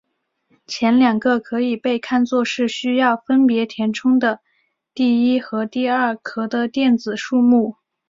[0.65, 4.39] 前两个可以被看作是需要分别填充的
[4.95, 7.75] 第一和第二壳的电子数目。